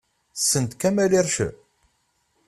[0.39, 1.53] Ssnent Kamel Ircen?